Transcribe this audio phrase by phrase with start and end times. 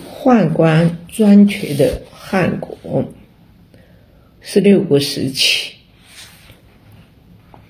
[0.00, 3.04] 宦官专权的汉国，
[4.40, 5.74] 十六国时期，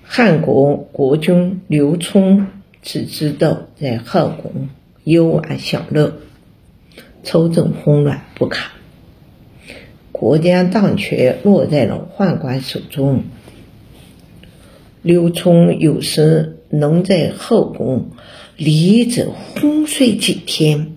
[0.02, 2.46] 汉国国君刘聪
[2.82, 4.68] 只知道在后宫
[5.04, 6.18] 游玩享乐，
[7.22, 8.70] 朝政混乱不堪，
[10.12, 13.24] 国家大权落在了宦官手中。
[15.02, 18.10] 刘聪有时能在后宫
[18.58, 20.89] 里着昏睡几天，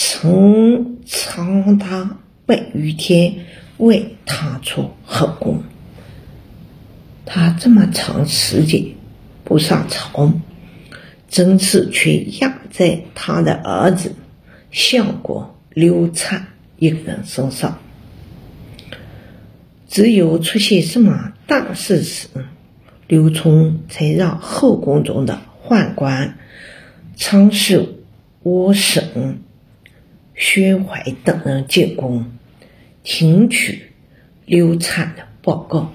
[0.00, 3.34] 曾长达百余天
[3.78, 5.64] 未踏出后宫。
[7.26, 8.94] 他这么长时间
[9.42, 10.32] 不上朝，
[11.28, 14.14] 真是却压在他的儿子
[14.70, 16.46] 相国刘灿
[16.78, 17.80] 一个人身上。
[19.88, 22.28] 只有出现什么大事时，
[23.08, 26.38] 刘聪才让后宫中的宦官
[27.16, 27.88] 昌寿、
[28.44, 29.40] 郭省、
[30.38, 32.32] 薛怀等人进宫，
[33.02, 33.90] 听取
[34.46, 35.92] 刘灿的报告。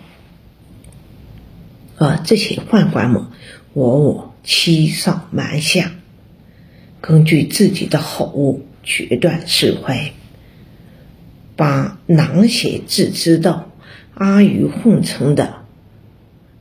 [1.98, 3.28] 而这些宦官们
[3.74, 5.94] 往往欺上瞒下，
[7.00, 10.12] 根据自己的好恶决断是非，
[11.56, 13.70] 把囊些自知道。
[14.16, 15.66] 阿谀奉承的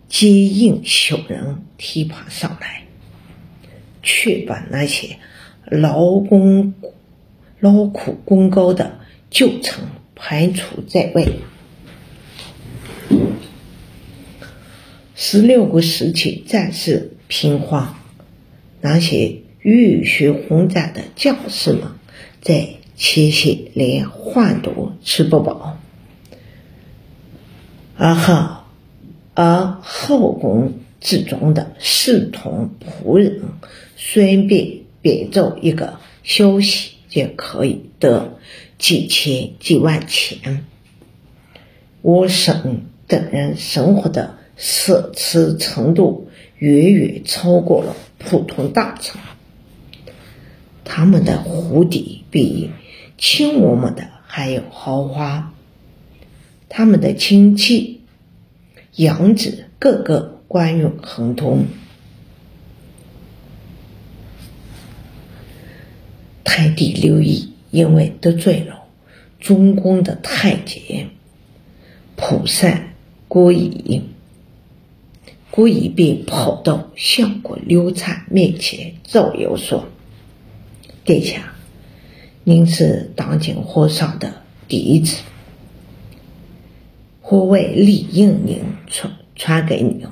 [0.08, 2.84] 奸淫小人提拔上来，
[4.02, 5.18] 却把那些
[5.66, 6.72] 劳工
[7.62, 8.98] 劳苦功高的
[9.30, 9.84] 旧臣
[10.16, 11.24] 排除在外。
[15.14, 17.96] 十六国时期战事频发，
[18.80, 21.82] 那些浴血轰炸的将士们
[22.40, 25.78] 在前线连饭都吃不饱。
[27.96, 28.64] 而后，
[29.34, 33.40] 而后宫之中的侍从仆人，
[33.94, 38.38] 顺便编造一个消息，就可以得
[38.78, 40.64] 几千几万钱。
[42.00, 49.20] 我省等人生活的奢侈程度，远远超过了普通大臣。
[50.84, 52.70] 他们的府邸比
[53.18, 55.52] 亲我们的还要豪华。
[56.70, 58.00] 他们的亲戚、
[58.96, 61.66] 养子个个官运亨通。
[66.72, 68.84] 太帝刘毅因为得罪了
[69.38, 71.10] 中宫的太监
[72.16, 72.94] 普善、
[73.28, 74.04] 郭仪，
[75.50, 79.88] 郭仪便跑到相国刘禅面前造谣说
[81.04, 81.52] ：“殿下，
[82.42, 84.32] 您是当今皇上的
[84.66, 85.18] 嫡子。”
[87.20, 90.06] 或为李应您传传给您，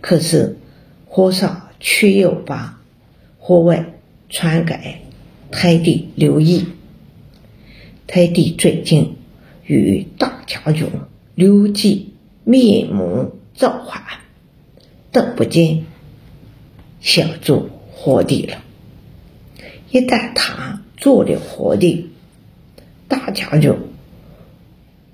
[0.00, 0.58] 可是
[1.06, 2.80] 皇上却又把
[3.38, 3.94] 或外
[4.28, 5.02] 传给
[5.50, 6.66] 太帝刘毅。
[8.06, 9.16] 太帝最近
[9.64, 10.88] 与大将军
[11.34, 14.20] 刘基面目造化，
[15.12, 15.84] 等不见
[17.00, 18.62] 想做皇帝了。
[19.90, 22.10] 一旦他做了皇帝，
[23.08, 23.74] 大将军。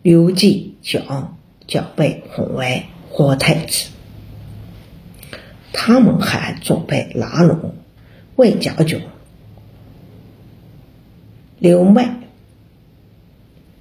[0.03, 1.37] 刘季将
[1.67, 3.89] 将被封为皇太子，
[5.73, 7.75] 他们还准备拉拢
[8.37, 9.01] 魏将军
[11.59, 12.21] 刘迈，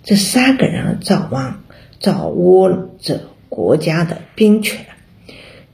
[0.03, 1.55] 这三个人掌握
[1.99, 4.85] 掌握着国家的兵权，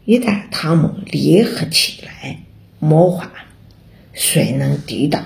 [0.05, 2.39] 一旦他们联合起来
[2.79, 3.31] 谋划，
[4.13, 5.25] 谁能抵挡，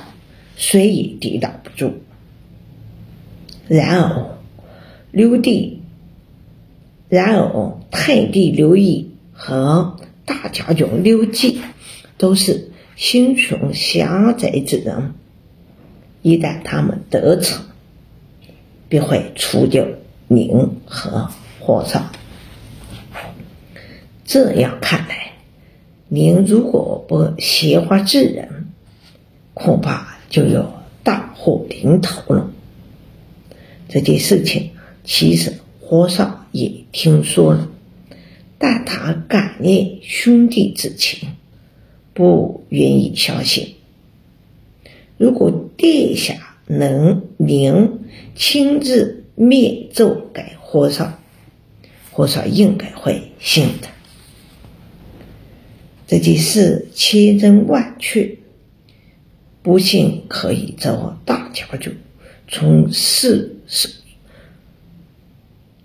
[0.55, 1.93] 谁也抵挡不住。
[3.67, 4.31] 然而。
[5.11, 5.81] 刘帝，
[7.07, 11.61] 然而太帝刘义和大将军刘季
[12.17, 15.13] 都是心胸狭窄之人，
[16.25, 17.65] 一旦他们得逞，
[18.89, 19.85] 必会除掉
[20.27, 22.11] 您和皇上。
[24.25, 25.33] 这样看来，
[26.07, 28.69] 您如果不先发制人，
[29.53, 32.49] 恐怕就要大祸临头了。
[33.87, 34.71] 这件事情。
[35.03, 37.69] 其实皇上也听说了，
[38.57, 41.29] 但他感念兄弟之情，
[42.15, 43.75] 不愿意相信。
[45.17, 47.99] 如果殿下能您
[48.35, 51.19] 亲自面奏给皇上，
[52.11, 53.87] 皇上应该会信的。
[56.07, 58.37] 这件事千真万确，
[59.61, 61.97] 不信可以找大将军
[62.47, 63.89] 从事是。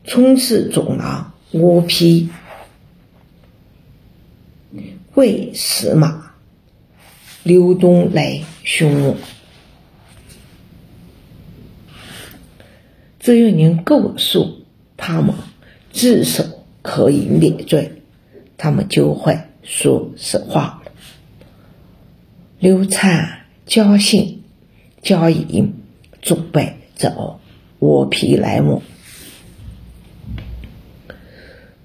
[0.05, 2.29] 从事中郎我批
[5.15, 6.33] 为司马
[7.43, 9.17] 刘东来询问。
[13.31, 14.65] 只要您告诉
[14.97, 15.37] 他们
[15.93, 16.43] 自首
[16.83, 18.03] 可以免罪，
[18.57, 20.83] 他们就会说实话。
[22.59, 24.43] 刘灿交信
[25.01, 25.75] 交银，
[26.21, 27.39] 准备走
[27.79, 28.83] 我皮来往。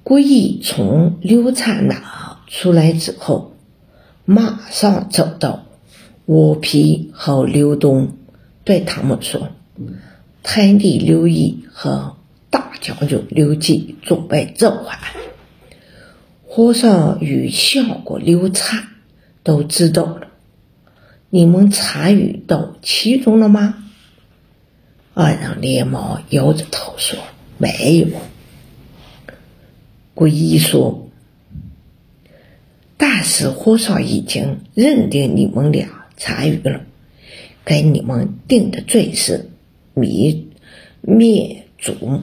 [0.03, 3.53] 故意从刘灿那出来之后，
[4.25, 5.67] 马上走到
[6.25, 8.17] 我皮和刘东，
[8.63, 9.49] 对他们说。
[10.47, 12.17] 太帝刘毅和
[12.51, 14.99] 大将军刘季准备造反，
[16.45, 18.87] 皇上与相国刘灿
[19.41, 20.27] 都知道了。
[21.31, 23.83] 你们参与到其中了吗？
[25.15, 27.17] 二人连忙摇着头说
[27.57, 28.07] ：“没有。”
[30.13, 31.09] 桂一说
[32.97, 36.81] ：“但是皇上已经认定你们俩参与了，
[37.65, 39.49] 给你们定的罪是。”
[39.95, 40.43] 灭
[41.01, 42.21] 灭族，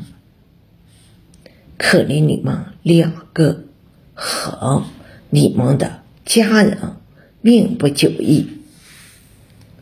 [1.79, 3.65] 可怜你们两个
[4.13, 4.85] 和
[5.31, 6.97] 你们的家人
[7.41, 8.47] 命不久矣。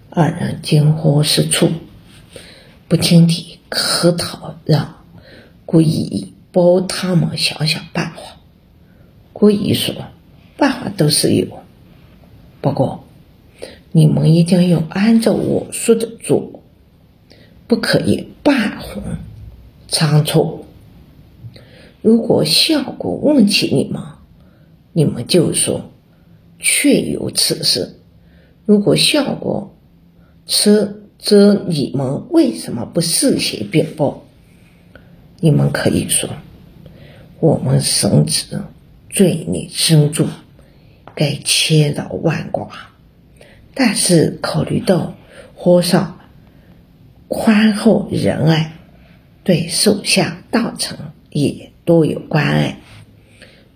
[0.08, 1.68] 二人惊慌失措，
[2.86, 5.04] 不停地磕头，让
[5.66, 8.20] 顾意帮他们想想办法。
[9.32, 9.94] 顾意说
[10.56, 11.60] ：“办法都是有，
[12.60, 13.04] 不过
[13.90, 16.52] 你们一定要按照我说的做。”
[17.70, 19.00] 不可以半红
[19.86, 20.64] 仓促。
[22.02, 24.02] 如果效果问起你们，
[24.92, 25.92] 你们就说
[26.58, 27.94] 确有此事；
[28.66, 29.76] 如果效果
[30.48, 34.24] 迟，则你们为什么不事先禀报？
[35.38, 36.28] 你们可以说
[37.38, 38.64] 我们神子
[39.08, 40.28] 罪孽深重，
[41.14, 42.68] 该千饶万剐。
[43.74, 45.14] 但是考虑到
[45.54, 46.16] 皇上。
[47.30, 48.72] 宽厚仁爱，
[49.44, 50.98] 对手下大臣
[51.30, 52.80] 也多有关爱。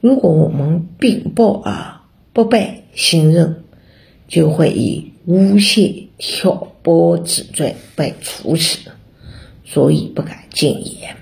[0.01, 2.01] 如果我们禀报而
[2.33, 3.63] 不被信任，
[4.27, 8.91] 就会以诬陷挑拨之罪被处死，
[9.65, 11.15] 所以不敢进言。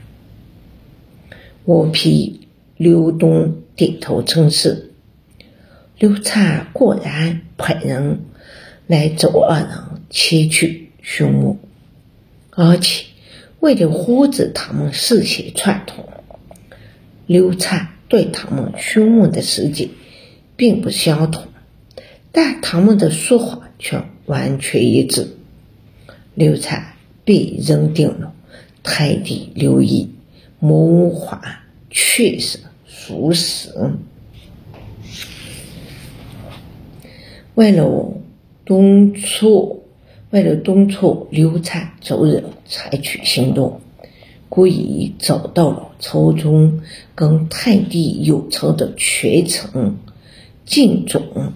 [1.64, 2.48] 我批
[2.78, 4.94] 刘东点头称是。
[5.98, 8.22] 刘灿果然派人
[8.86, 9.68] 来找二人
[10.08, 11.58] 切去凶木。
[12.64, 13.06] 而且，
[13.58, 16.08] 为了防止他们事先串通，
[17.26, 19.88] 刘禅对他们询问的时间
[20.54, 21.48] 并不相同，
[22.30, 25.34] 但他们的说法却完全一致。
[26.36, 26.94] 刘禅
[27.24, 28.32] 被认定了
[28.84, 30.10] 太帝刘毅
[30.60, 33.70] 谋反，确实属实。
[37.56, 38.14] 为了
[38.64, 39.81] 东促。
[40.32, 43.82] 为了敦促刘禅走人采取行动，
[44.48, 46.80] 故意找到了朝中
[47.14, 49.96] 跟太帝有仇的权臣
[50.64, 51.52] 敬总，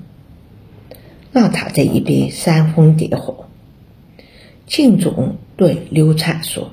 [1.32, 3.46] 让他在一边煽风点火。
[4.66, 6.72] 敬总对刘禅说：“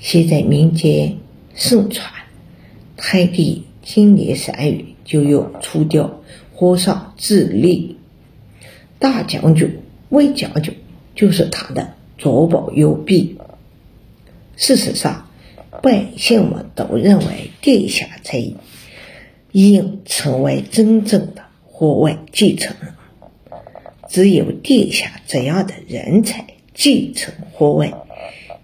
[0.00, 1.18] 现在民间
[1.54, 2.10] 盛传，
[2.96, 6.22] 太帝今年三月就要除掉
[6.54, 7.98] 皇上自立，
[8.98, 10.74] 大将军、魏将军。”
[11.14, 13.38] 就是他的左膀右臂。
[14.56, 15.28] 事实上，
[15.82, 18.42] 百姓们都认为殿下才
[19.52, 22.94] 应成为真正的皇位继承人。
[24.08, 27.92] 只有殿下这样的人才继承皇位，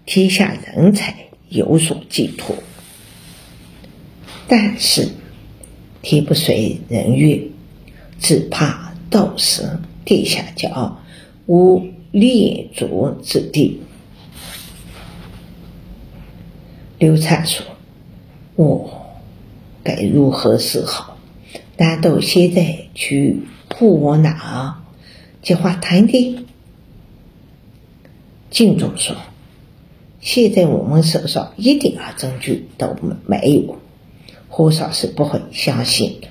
[0.05, 2.55] 天下人才有所寄托。
[4.47, 5.09] 但是
[6.01, 7.41] 天不遂人愿，
[8.19, 11.01] 只怕到时殿下叫
[11.47, 11.85] 无。
[12.11, 13.81] 立足之地。
[16.99, 17.65] 刘禅说
[18.55, 19.07] ：“我
[19.81, 21.17] 该如何是好？
[21.77, 23.39] 难道现在去
[23.69, 24.83] 扑我哪
[25.41, 26.37] 计划谈的？”
[28.51, 29.15] 敬重说
[30.19, 33.79] ：“现在我们手上一点证据都没有，
[34.49, 36.27] 皇上是不会相信的。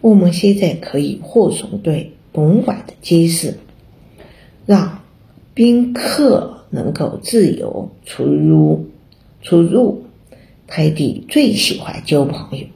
[0.00, 3.58] 我们现在可以护送对东莞的监视。”
[4.70, 5.00] 让
[5.52, 8.86] 宾客能够自由出入，
[9.42, 10.04] 出入。
[10.68, 12.66] 泰帝最喜欢交朋友，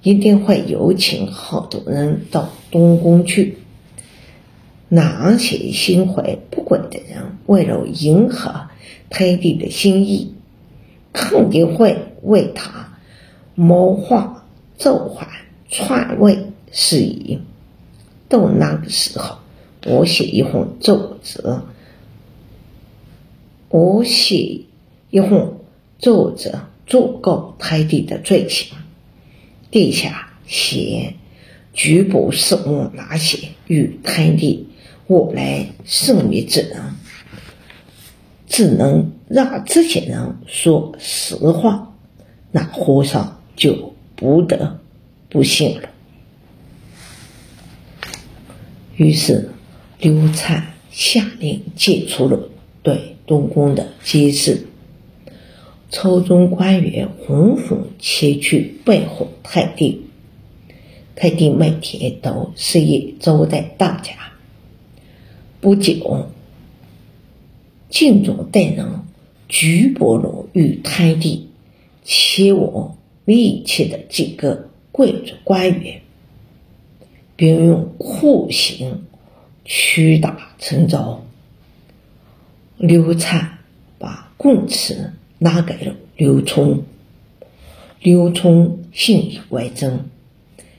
[0.00, 3.58] 一定会有请好多人到东宫去。
[4.88, 8.68] 那些心怀不轨的人，为了迎合
[9.10, 10.34] 泰帝的心意，
[11.12, 12.92] 肯定会为他
[13.56, 14.46] 谋划
[14.76, 15.26] 造反、
[15.68, 16.38] 篡位
[16.70, 17.40] 事宜。
[18.28, 19.38] 到那个时候。
[19.86, 21.62] 我写一封奏折，
[23.68, 24.62] 我写
[25.10, 25.60] 一哄
[25.98, 28.76] 奏着诬告太帝的罪行，
[29.70, 31.14] 殿下嫌
[31.72, 34.68] 举捕事务那些与太帝
[35.06, 36.82] 我来圣密之人，
[38.46, 41.94] 只能让这些人说实话，
[42.50, 44.80] 那和尚就不得
[45.28, 45.88] 不信了。
[48.96, 49.50] 于是
[50.00, 52.48] 刘禅下令解除了
[52.84, 54.68] 对东宫的监视。
[55.90, 60.02] 朝中官员纷纷前去拜访太帝，
[61.16, 64.12] 太帝每天都设宴招待大家。
[65.60, 66.28] 不久，
[67.90, 68.86] 晋中带人
[69.48, 71.48] 举伯龙与太帝
[72.04, 76.02] 前往密切的几个贵族官员，
[77.34, 79.06] 并用酷刑
[79.68, 81.24] 屈打成招。
[82.76, 83.58] 刘禅
[84.00, 85.12] 把供词。
[85.40, 86.82] 拿给了刘聪，
[88.00, 90.06] 刘聪信以为真，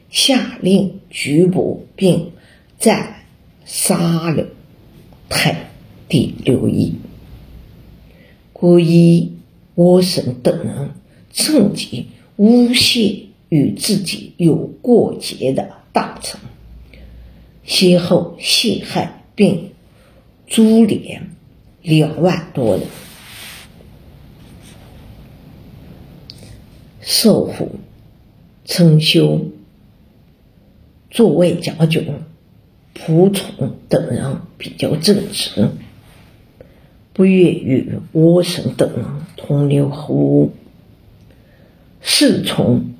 [0.09, 2.33] 下令拘捕并
[2.77, 3.23] 再
[3.63, 4.47] 杀了
[5.29, 5.69] 太
[6.09, 6.95] 帝刘毅。
[8.51, 9.37] 故意
[9.75, 10.89] 我省等人
[11.31, 16.41] 趁机诬陷与自己有过节的大臣，
[17.63, 19.71] 先后陷害并
[20.47, 21.29] 株连
[21.81, 22.85] 两万多人。
[27.01, 27.79] 少府
[28.65, 29.47] 陈修
[31.09, 32.07] 作为将军，
[32.93, 35.69] 仆从等人比较正直，
[37.13, 40.51] 不愿与倭神等人同流合污。
[42.01, 42.93] 侍从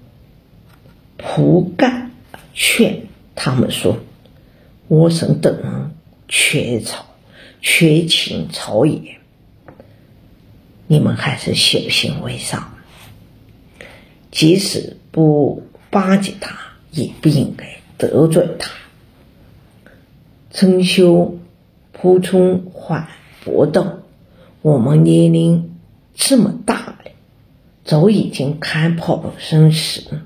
[1.18, 2.12] 仆干
[2.54, 3.04] 劝
[3.36, 4.00] 他们说
[4.90, 5.92] ：“我神等人
[6.28, 7.06] 缺朝
[7.62, 9.20] 缺勤朝野，
[10.88, 12.74] 你们还是小心为上。”
[14.32, 16.58] 即使不巴结他，
[16.92, 18.72] 也不应该得罪他。
[20.52, 21.38] 陈修
[21.96, 23.10] 仆从还
[23.44, 24.00] 驳道
[24.64, 25.78] ：“我们年龄
[26.16, 27.12] 这么大了，
[27.86, 30.22] 早已经看破生死。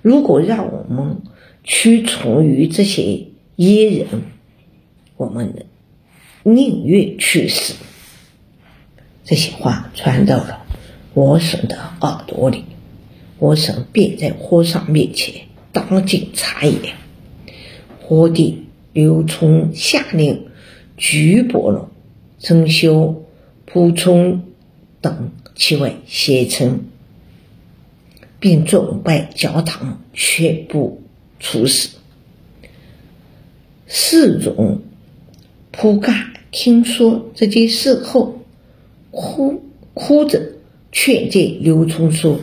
[0.00, 1.22] 如果让我们
[1.62, 4.06] 屈从于这些一人，
[5.16, 5.66] 我们
[6.42, 7.74] 宁愿去死。”
[9.24, 10.64] 这些话传到了
[11.14, 12.64] 我省的耳朵里。
[13.38, 16.94] 和尚便在和尚面前当镜查验。
[18.00, 20.46] 皇帝刘聪下令
[20.96, 21.90] 拘捕了
[22.38, 23.24] 曾修、
[23.66, 24.44] 蒲冲
[25.00, 26.84] 等七位贤臣，
[28.38, 31.02] 并准备将他们全部
[31.40, 31.96] 处死。
[33.94, 34.80] 侍中
[35.70, 38.38] 蒲干听说这件事后，
[39.10, 40.40] 哭哭着
[40.90, 42.40] 劝诫刘聪说。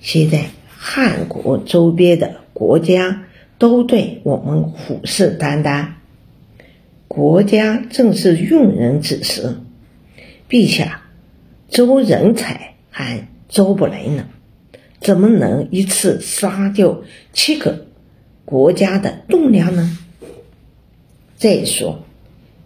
[0.00, 5.90] 现在汉国周边的国家都对我们虎视眈眈，
[7.06, 9.58] 国家正是用人之时，
[10.50, 11.02] 陛下
[11.68, 14.26] 招人才还招不来呢，
[15.00, 17.86] 怎么能一次杀掉七个
[18.44, 19.96] 国家的栋梁呢？
[21.38, 22.00] 再说，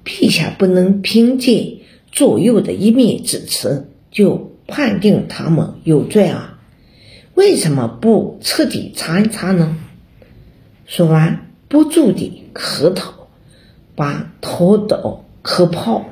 [0.03, 1.79] 陛下不能凭借
[2.11, 6.59] 左右的一面之词就判定他们有罪啊！
[7.35, 9.77] 为什么不彻底查一查呢？
[10.87, 13.29] 说完，不住地磕头，
[13.95, 16.07] 把头都磕泡，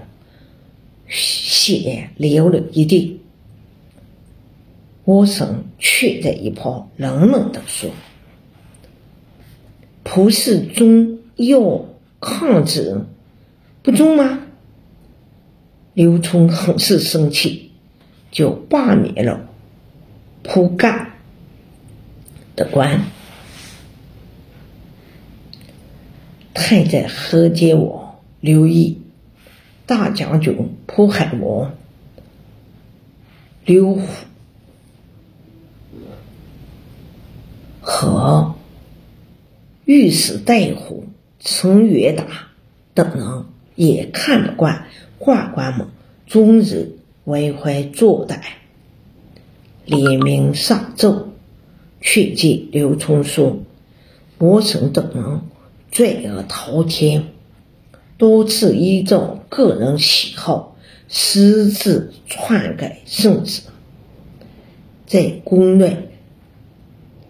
[1.08, 3.20] 血流了一地。
[5.04, 7.90] 我婶却在一旁冷冷地说
[10.04, 11.86] ：“蒲氏宗要
[12.20, 13.04] 抗旨，
[13.82, 14.40] 不忠吗？”
[15.94, 17.72] 刘聪很是生气，
[18.30, 19.48] 就罢免了
[20.42, 21.08] 蒲干。
[22.56, 23.04] 的官，
[26.52, 29.00] 太在河间王刘毅、
[29.86, 31.74] 大将军蒲海王
[33.64, 34.06] 刘虎
[37.80, 38.56] 和
[39.86, 41.06] 御史大夫
[41.40, 42.24] 陈元达
[42.92, 43.44] 等人
[43.74, 44.86] 也看不惯
[45.18, 45.88] 宦官们
[46.26, 48.38] 终日为非作歹，
[49.86, 51.28] 联名上奏。
[52.02, 53.58] 劝诫刘聪说
[54.38, 55.40] ：“魔神等人
[55.90, 57.24] 罪恶滔天，
[58.16, 60.76] 多次依照个人喜好
[61.08, 63.62] 私自篡改圣旨，
[65.06, 66.08] 在宫内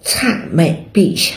[0.04, 1.34] 谄媚陛下，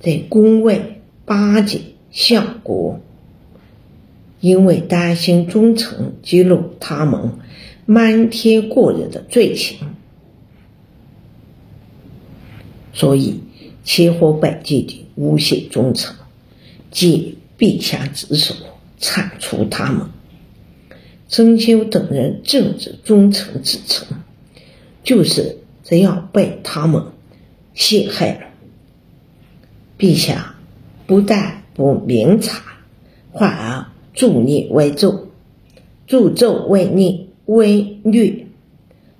[0.00, 0.93] 在宫外
[1.24, 3.00] 巴结相国。
[4.40, 7.38] 因为担心忠臣揭露他们
[7.86, 9.78] 瞒天过日的罪行，
[12.92, 13.40] 所以
[13.82, 16.14] 千方百计的诬陷忠臣，
[16.90, 18.54] 借陛下之手
[18.98, 20.08] 铲除他们。
[21.26, 24.06] 曾修等人政治忠诚之称，
[25.02, 27.02] 就是这样被他们
[27.72, 28.40] 陷害了。
[29.98, 30.53] 陛下
[31.06, 32.62] 不但不明察，
[33.32, 35.28] 反而助逆为奏，
[36.06, 37.30] 助纣为逆。
[37.46, 38.46] 为虐，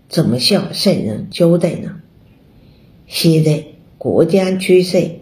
[0.08, 2.00] 怎么向圣人交代呢？
[3.06, 3.66] 现在
[3.98, 5.16] 国家局势，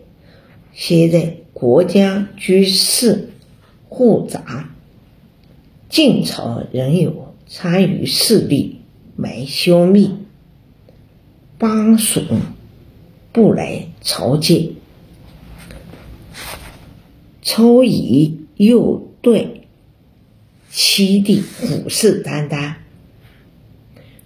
[0.73, 3.31] 现在国家局势
[3.90, 4.71] 复杂，
[5.88, 8.83] 晋朝仍有参与势力
[9.16, 10.09] 来消灭，
[11.59, 12.21] 巴蜀
[13.33, 14.69] 不来朝见，
[17.43, 19.67] 超仪又对
[20.71, 22.75] 七弟虎视眈眈。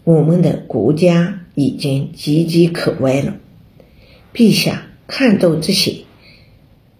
[0.05, 3.39] 我们的国家已经岌岌可危了，
[4.33, 6.05] 陛下看到这些，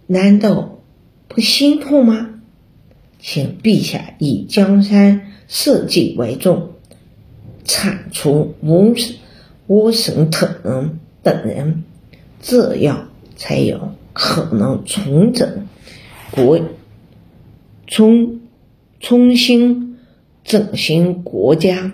[0.07, 0.81] 难道
[1.29, 2.41] 不心痛吗？
[3.21, 6.71] 请陛下以江山社稷为重，
[7.65, 8.95] 铲除吴
[9.67, 11.85] 吴神腾等人，
[12.41, 15.67] 这样才有可能重整
[16.37, 16.61] 国，
[17.87, 18.41] 重
[19.01, 19.97] 重新
[20.45, 21.93] 振兴国家。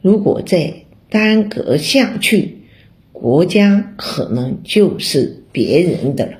[0.00, 2.58] 如果再耽搁下去，
[3.10, 6.38] 国家可能就是别人的了。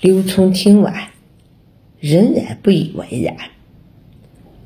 [0.00, 1.08] 刘聪听完，
[1.98, 3.36] 仍然不以为然，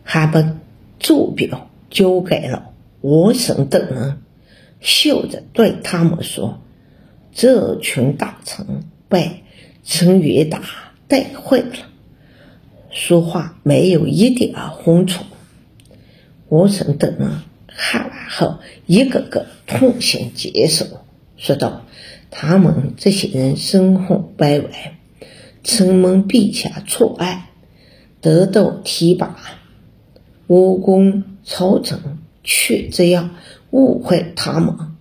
[0.02, 0.58] 还把
[1.00, 4.18] 奏表交给了我省等人，
[4.82, 6.60] 笑着对他们说
[7.37, 9.43] ：“这群大臣被
[9.85, 10.62] 陈元达
[11.07, 11.90] 带坏了。”
[12.90, 15.27] 说话没有一点慌从，
[16.49, 17.31] 我省等人
[17.66, 20.87] 看完后，一个个痛心疾首，
[21.37, 21.83] 说道
[22.33, 24.94] ：“他们这些人身后败坏，
[25.62, 27.51] 承蒙陛下错爱，
[28.22, 29.37] 得到提拔，
[30.46, 32.01] 吴宫朝臣
[32.42, 33.37] 却这样
[33.72, 34.95] 误会他们，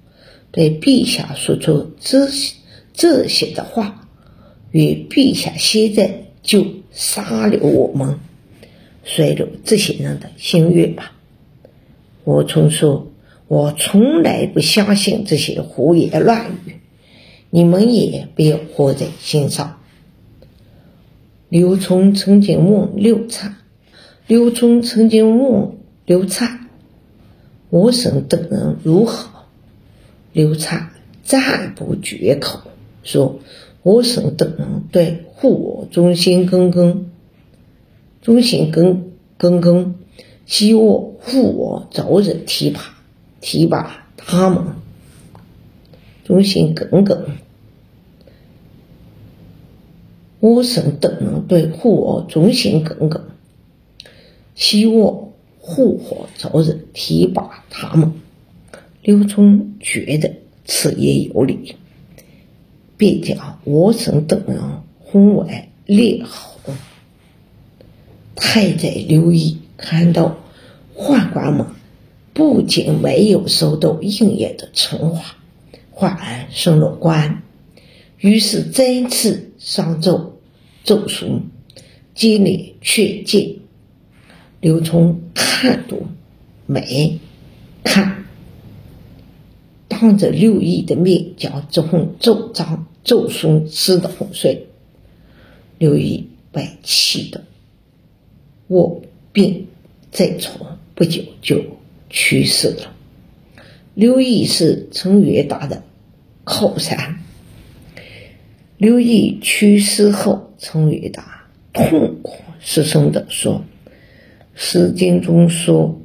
[0.55, 2.55] 对陛下说出这些
[2.93, 4.07] 这些的话，
[4.71, 8.19] 与陛下现在。”就杀了我们，
[9.03, 11.13] 随了这些人的心愿吧。
[12.23, 13.11] 我从说，
[13.47, 16.75] 我从来不相信这些胡言乱语，
[17.49, 19.79] 你们也不要活在心上。
[21.49, 23.55] 刘聪曾经问刘灿，
[24.27, 25.71] 刘聪曾经问
[26.05, 26.67] 刘灿，
[27.71, 29.34] 我省等人如何？
[30.35, 30.89] 刘禅
[31.23, 32.59] 赞不绝口，
[33.03, 33.39] 说。
[33.83, 37.11] 我省等人对护我忠心耿耿，
[38.21, 39.95] 忠心耿耿耿，
[40.47, 42.81] 希望护我早日提拔
[43.39, 44.63] 提拔他们，
[46.23, 47.37] 忠心耿耿。
[50.39, 53.23] 我省等人对护我忠心耿耿，
[54.55, 58.24] 希望护我早日提拔他们。
[59.05, 61.75] 刘聪觉得此言有理。
[62.97, 64.59] 便将我省等人
[65.11, 66.59] 封为列侯。
[68.35, 70.39] 太宰刘毅看到
[70.95, 71.67] 宦官们
[72.33, 75.35] 不仅没有受到应验的惩罚，
[75.95, 77.43] 反而升了官，
[78.17, 80.39] 于是再次上奏
[80.83, 81.43] 奏书，
[82.15, 83.57] 激励劝谏。
[84.61, 86.07] 刘聪看都
[86.65, 87.19] 没
[87.83, 88.24] 看。
[89.97, 94.67] 当着刘毅的面，将这封奏章奏书撕得粉碎。
[95.77, 97.45] 刘毅被气得
[98.67, 99.67] 卧病
[100.11, 101.63] 在床，不久就
[102.09, 102.93] 去世了。
[103.93, 105.81] 刘毅是陈元达的
[106.43, 107.19] 靠山。
[108.77, 113.63] 刘毅去世后，陈元达痛苦失声地说
[114.55, 116.01] ：“《诗经》中说，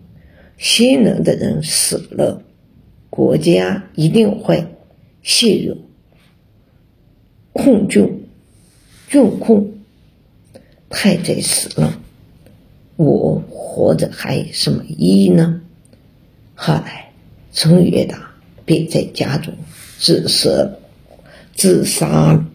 [0.58, 2.44] 贤能的人死了。”
[3.20, 4.66] 国家一定会
[5.22, 5.76] 陷入
[7.52, 8.10] 困窘、
[9.10, 9.74] 窘困。
[10.88, 12.00] 太宰死了，
[12.96, 15.60] 我活着还有什么意义呢？
[16.54, 17.12] 后来，
[17.52, 18.30] 陈元达
[18.64, 19.52] 便在家中
[19.98, 20.70] 自杀，
[21.54, 22.49] 自杀了。